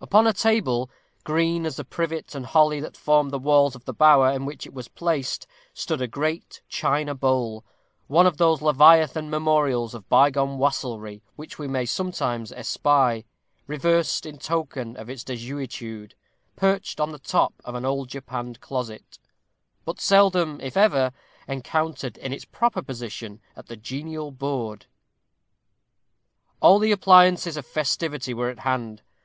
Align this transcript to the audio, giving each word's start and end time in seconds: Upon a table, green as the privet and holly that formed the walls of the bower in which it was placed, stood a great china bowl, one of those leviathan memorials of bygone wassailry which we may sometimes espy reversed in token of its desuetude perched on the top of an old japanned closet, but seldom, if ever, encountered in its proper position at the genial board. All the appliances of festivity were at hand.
Upon 0.00 0.26
a 0.26 0.32
table, 0.32 0.90
green 1.22 1.66
as 1.66 1.76
the 1.76 1.84
privet 1.84 2.34
and 2.34 2.46
holly 2.46 2.80
that 2.80 2.96
formed 2.96 3.30
the 3.30 3.38
walls 3.38 3.76
of 3.76 3.84
the 3.84 3.94
bower 3.94 4.28
in 4.32 4.44
which 4.44 4.66
it 4.66 4.74
was 4.74 4.88
placed, 4.88 5.46
stood 5.72 6.02
a 6.02 6.08
great 6.08 6.62
china 6.68 7.14
bowl, 7.14 7.64
one 8.08 8.26
of 8.26 8.38
those 8.38 8.60
leviathan 8.60 9.30
memorials 9.30 9.94
of 9.94 10.08
bygone 10.08 10.58
wassailry 10.58 11.22
which 11.36 11.60
we 11.60 11.68
may 11.68 11.86
sometimes 11.86 12.50
espy 12.50 13.24
reversed 13.68 14.26
in 14.26 14.36
token 14.36 14.96
of 14.96 15.08
its 15.08 15.22
desuetude 15.22 16.16
perched 16.56 16.98
on 16.98 17.12
the 17.12 17.20
top 17.20 17.54
of 17.64 17.76
an 17.76 17.84
old 17.84 18.08
japanned 18.08 18.60
closet, 18.60 19.20
but 19.84 20.00
seldom, 20.00 20.60
if 20.60 20.76
ever, 20.76 21.12
encountered 21.46 22.18
in 22.18 22.32
its 22.32 22.44
proper 22.46 22.82
position 22.82 23.40
at 23.54 23.66
the 23.68 23.76
genial 23.76 24.32
board. 24.32 24.86
All 26.60 26.80
the 26.80 26.90
appliances 26.90 27.56
of 27.56 27.64
festivity 27.64 28.34
were 28.34 28.48
at 28.50 28.58
hand. 28.66 29.02